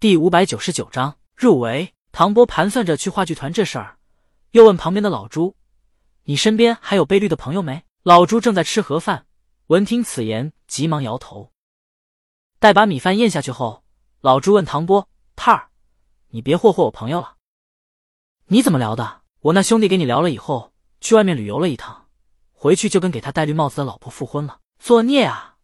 [0.00, 1.92] 第五百九十九章入围。
[2.12, 3.98] 唐波盘算着去话剧团这事儿，
[4.52, 5.56] 又问旁边的老朱
[6.22, 9.26] ：“你身边还有被绿的朋友没？”老朱正在吃盒饭，
[9.66, 11.50] 闻听此言，急忙摇头。
[12.60, 13.82] 待把米饭咽下去后，
[14.20, 15.70] 老朱问唐波：“太儿，
[16.28, 17.34] 你别霍霍我朋友了。
[18.46, 19.22] 你怎么聊的？
[19.40, 22.06] 我那兄弟给你聊了以后，去外面旅游了一趟，
[22.52, 24.60] 回去就跟给他戴绿帽子的老婆复婚了。
[24.78, 25.56] 作孽啊！”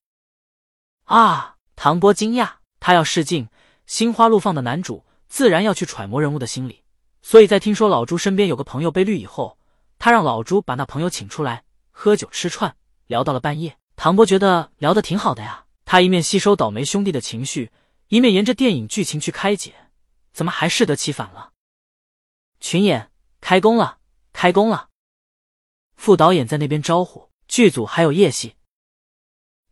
[1.07, 1.55] 啊！
[1.77, 3.46] 唐波惊讶，他要试镜
[3.87, 5.05] 《心花怒放》的男主。
[5.27, 6.84] 自然要去揣摩人物的心理，
[7.20, 9.59] 所以在听说老朱身边有个朋友被绿以后，
[9.98, 12.77] 他让老朱把那朋友请出来喝酒吃串，
[13.09, 13.77] 聊到了半夜。
[13.97, 17.73] 唐波觉得聊得挺好的呀，他一面吸收倒霉兄弟的情绪，
[18.09, 19.75] 一面沿着电影剧情去开解，
[20.33, 21.51] 怎么还适得其反了？
[22.61, 23.98] 群演开工了，
[24.33, 24.91] 开工了！
[25.97, 28.55] 副导演在那边招呼剧组还有夜戏。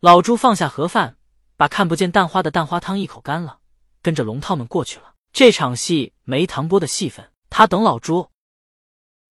[0.00, 1.16] 老朱放下盒饭，
[1.56, 3.60] 把看不见蛋花的蛋花汤一口干了，
[4.02, 5.14] 跟着龙套们过去了。
[5.32, 8.28] 这场戏没唐波的戏份，他等老朱。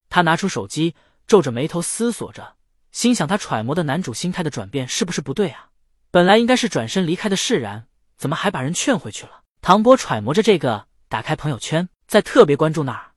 [0.10, 0.96] 他拿出手机，
[1.28, 2.56] 皱着眉头思索着，
[2.92, 5.70] 心想：他揣摩的男主心态的转变是不是不对啊？
[6.10, 9.44] 本来应该是转身离开的释然，怎么还把人劝回去了？
[9.62, 13.12] 唐波揣摩着这个，打开朋友圈，在特别关注那儿，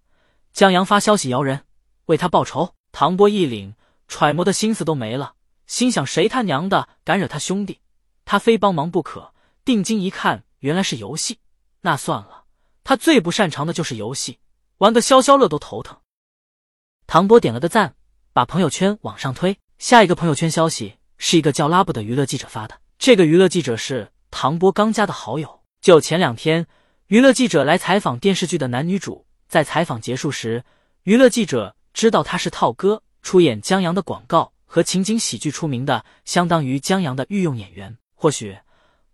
[0.52, 1.64] 江阳发消息摇人，
[2.06, 2.74] 为他报仇。
[2.92, 3.74] 唐波一领，
[4.06, 5.34] 揣摩的心思都没了，
[5.66, 7.80] 心想：谁他娘的敢惹他兄弟？
[8.24, 9.34] 他非帮忙不可。
[9.64, 11.40] 定睛一看，原来是游戏，
[11.84, 12.44] 那算了。
[12.82, 14.38] 他最不擅长的就是游戏，
[14.78, 15.98] 玩个消消乐都头疼。
[17.06, 17.94] 唐波点了个赞，
[18.32, 19.58] 把朋友圈往上推。
[19.78, 22.80] 下一个朋友圈消息是一个叫拉布的娱乐记者发的。
[22.98, 25.62] 这个娱乐记者是唐波刚加的好友。
[25.82, 26.66] 就前两天，
[27.08, 30.64] 娱乐记者来采访电视剧的男女主，在采访结束时，
[31.02, 37.98] 娱乐记者知道他是套哥，出演江阳的广告和情景喜剧出名的，相当于江阳的御用演员。
[38.14, 38.56] 或许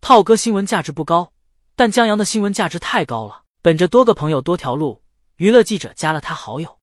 [0.00, 1.32] 套哥新闻价值不高，
[1.80, 3.44] 但江阳的新闻价值太高了。
[3.62, 5.00] 本着多个朋友多条路，
[5.36, 6.76] 娱乐记者加了他好友。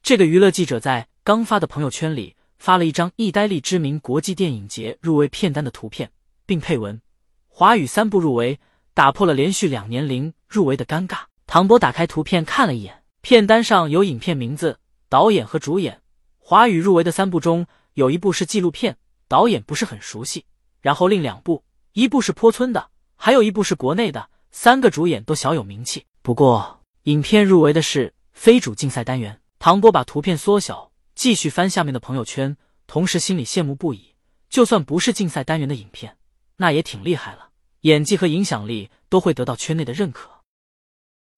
[0.00, 6.12] 这个娱乐记者在刚发的朋友圈里发了一张意呆利知名国际电影节入围片单的图片，
[6.46, 7.02] 并配文
[7.50, 8.60] ：“华语三部入围，
[8.94, 16.00] 打破了连续两年零入围的尴尬。”唐波打开图片看了一眼，片单上有影片名字、导演和主演。
[16.38, 18.96] 华语入围的三部中有一部是纪录片，
[19.26, 20.44] 导演不是很熟悉。
[20.80, 21.64] 然后另两部，
[21.94, 22.89] 一部是坡村的，
[23.22, 24.30] 还有一部是国内的。
[24.50, 29.42] 三个主演都小有名气，不过影片入围的是非主竞赛单元。
[29.58, 34.14] 唐波把图片缩小，继续翻下面的朋友圈，同时心里羡慕不已。
[34.48, 36.16] 就算不是竞赛单元的影片，
[36.56, 37.50] 那也挺厉害了，
[37.82, 40.30] 演技和影响力都会得到圈内的认可。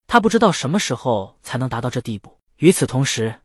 [0.07, 2.39] 他不知道什么时候才能达到这地步。
[2.59, 3.41] 与此同时，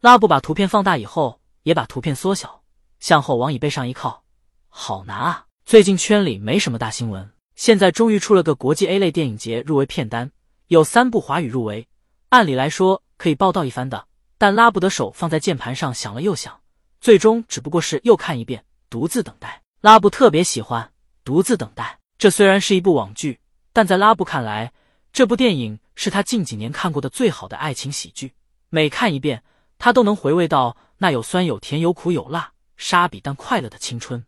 [0.00, 2.64] 拉布把图片放大以后，也把图片缩小，
[2.98, 4.24] 向后往椅背上一靠，
[4.68, 5.47] 好难啊！
[5.68, 7.30] 最近圈里没什么大新闻。
[7.54, 10.30] 现在终于出了个国际 A 类电影节入围片单，
[10.68, 11.86] 有三部华语入围，
[12.30, 14.06] 按理来说可以报道一番的，
[14.38, 16.58] 但拉不得手放在键盘上想了又想，
[17.02, 19.60] 最终只不过是又看一遍，独自等待。
[19.82, 20.90] 拉布特别喜欢
[21.22, 23.38] 独自等待，这虽然是一部网剧，
[23.74, 24.72] 但在拉布看来，
[25.12, 28.32] 这部电影是他近几年看过的最好的爱情喜剧，
[28.70, 29.42] 每看一遍，
[29.76, 34.24] 他都能回味到那有酸有甜有苦有辣、沙比但快乐的青春。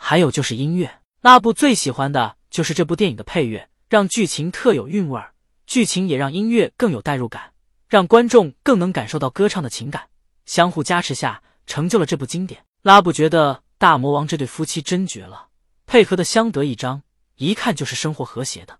[0.00, 1.00] 还有就是音乐。
[1.20, 5.34] 拉布最喜欢的就是这部电影的配乐，让剧情特有韵味儿，
[5.66, 7.52] 剧情也让音乐更有代入感，
[7.88, 10.08] 让观众更能感受到歌唱的情感，
[10.46, 12.64] 相互加持下成就了这部经典。
[12.82, 15.48] 拉布觉得大魔王这对夫妻真绝了，
[15.84, 17.02] 配合的相得益彰，
[17.34, 18.78] 一看就是生活和谐的。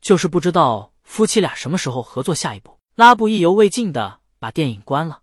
[0.00, 2.78] 就是不知道夫妻俩什么时候合作下一部。
[2.94, 5.20] 拉布意犹未尽的把电影关了。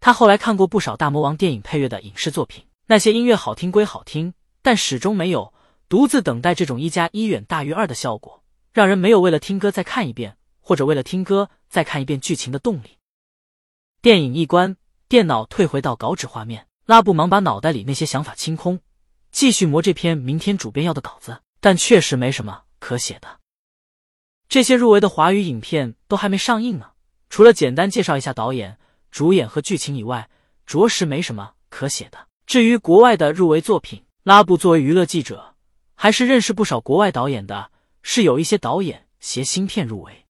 [0.00, 4.34] 他后来看过不少大魔王电影配乐的影视作品，那些音乐好听归好听。
[4.64, 5.52] 但始终没有
[5.88, 12.98] 独自等待这种一加一远大于二的效果，让人没有为了听歌再看一遍，或者为了听歌再看一遍剧情的动力。
[14.00, 14.76] 电影一关，
[15.08, 18.78] 电脑退回到稿纸画面，拉布忙把脑袋里那些想法清空，
[19.32, 21.40] 继续磨这篇明天主编要的稿子。
[21.58, 23.40] 但确实没什么可写的。
[24.48, 26.92] 这些入围的华语影片都还没上映呢，
[27.28, 28.78] 除了简单介绍一下导演、
[29.10, 30.30] 主演和剧情以外，
[30.66, 32.28] 着实没什么可写的。
[32.46, 35.54] 至于国外的入围作品，拉布作为娱乐记者，
[35.94, 37.70] 还是认识不少国外导演的，
[38.02, 40.26] 是有一些导演携新片入围。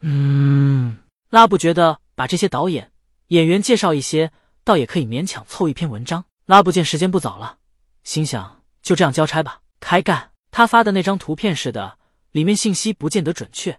[0.00, 0.98] 嗯，
[1.30, 2.92] 拉布觉得把这些导演、
[3.28, 4.30] 演员介绍一些，
[4.62, 6.24] 倒也可以勉强凑一篇文章。
[6.46, 7.58] 拉布见时间不早了，
[8.04, 10.30] 心想就这样交差吧，开干。
[10.50, 11.98] 他发的那张图片似的，
[12.32, 13.78] 里面信息不见得准确。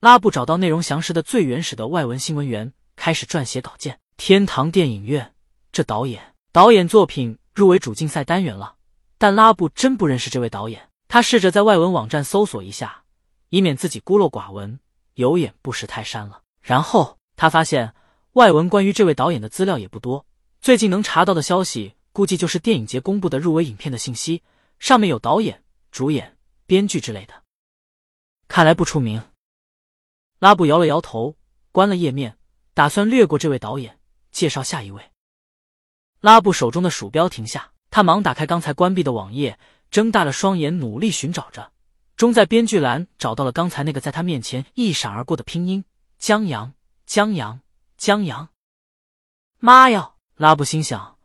[0.00, 3.98] 拉布找到内容详实的最原始的外文新闻源，开始撰写稿件。
[4.16, 5.34] 天堂电影院，
[5.72, 7.36] 这导演导演作品。
[7.52, 8.76] 入围主竞赛单元了，
[9.18, 10.88] 但拉布真不认识这位导演。
[11.08, 13.02] 他试着在外文网站搜索一下，
[13.50, 14.78] 以免自己孤陋寡闻，
[15.14, 16.40] 有眼不识泰山了。
[16.62, 17.92] 然后他发现
[18.32, 20.24] 外文关于这位导演的资料也不多，
[20.62, 24.42] 最近能查到的消息，估计就是电影节公布的入围影片的信息，
[24.78, 27.34] 上面有导演、主演、编剧之类的。
[28.48, 29.20] 看来不出名。
[30.38, 31.36] 拉布摇了摇头，
[31.72, 32.38] 关了页面，
[32.72, 33.98] 打算略过这位导演，
[34.30, 35.02] 介绍下一位。
[36.20, 39.58] 拉布手中的鼠标停下，他忙打开刚才关闭的网页。
[39.90, 41.72] 睁大了双眼，努力寻找着，
[42.14, 45.84] 终在编剧栏找到了刚才那个在他面前一闪而过的拼音：
[46.16, 46.74] 江阳，
[47.06, 47.60] 江阳，
[47.96, 48.50] 江阳。
[49.58, 50.12] 妈呀！
[50.36, 51.18] 拉布心想，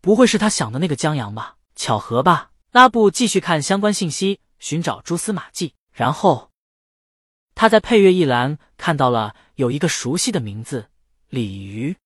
[0.00, 1.58] 不会是他想的那个江阳吧？
[1.76, 2.50] 巧合吧？
[2.72, 6.50] 拉布继续看相关信息，寻找蛛丝马迹，然后
[7.54, 10.90] 他在配乐一栏看到了有一个熟悉的名字：
[11.28, 11.96] 鲤鱼。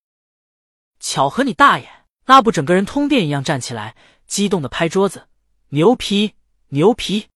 [1.00, 2.01] 巧合你大爷！
[2.24, 3.96] 拉布整个人通电一样站起来，
[4.26, 5.28] 激动的拍桌子。
[5.70, 6.34] 牛皮
[6.68, 7.26] 牛皮！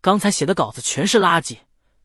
[0.00, 1.58] 刚才写的稿子全是垃圾，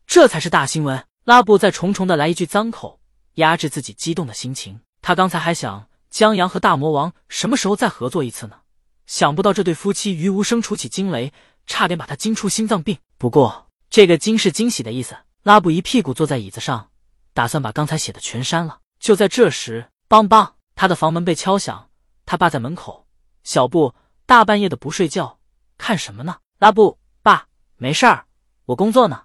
[0.06, 1.04] 这才是大新闻。
[1.24, 3.00] 拉布再重重的来一句脏口，
[3.34, 4.80] 压制自己激动的心情。
[5.02, 8.60] 他刚才还想江阳和大魔王什么时候再合作一次呢？
[9.06, 11.32] 想不到这对夫妻于无声处起惊雷，
[11.66, 12.98] 差点把他惊出心脏病。
[13.18, 15.16] 不过这个“惊”是惊喜的意思。
[15.42, 16.88] 拉布一屁股坐在椅子上，
[17.34, 18.80] 打算把刚才写的全删了。
[18.98, 21.90] 就在这时，邦邦，他的房门被敲响。
[22.26, 23.06] 他爸在门口，
[23.42, 23.94] 小布。
[24.26, 25.38] 大半夜的不睡觉，
[25.76, 26.38] 看什么呢？
[26.58, 28.24] 拉布，爸，没事儿，
[28.64, 29.24] 我工作呢。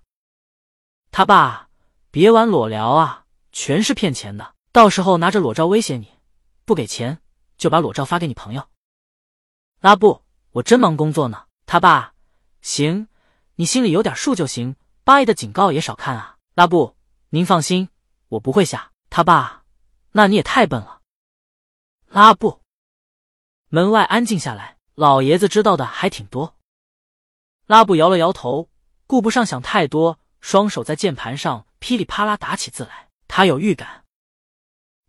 [1.09, 1.69] 他爸，
[2.11, 3.23] 别玩裸聊啊，
[3.53, 6.09] 全是骗钱的，到时候拿着裸照威胁你，
[6.65, 7.21] 不给钱
[7.57, 8.67] 就把裸照发给你朋友。
[9.79, 11.45] 拉布，我真忙工作呢。
[11.65, 12.13] 他爸，
[12.61, 13.07] 行，
[13.55, 14.75] 你心里有点数就行，
[15.05, 16.35] 八爷的警告也少看啊。
[16.55, 16.97] 拉布，
[17.29, 17.87] 您放心，
[18.27, 18.91] 我不会下。
[19.09, 19.63] 他爸，
[20.11, 20.98] 那你也太笨了。
[22.11, 22.61] 拉布，
[23.67, 24.77] 门外安静下来。
[24.95, 26.55] 老爷子知道的还挺多。
[27.67, 28.67] 拉布摇了摇头，
[29.05, 33.09] 顾不上想太多，双手在键盘上噼里啪啦打起字来。
[33.27, 34.05] 他有预感，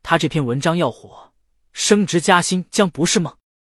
[0.02, 1.32] 他这篇文章要火，
[1.72, 3.34] 升职加薪将不是梦。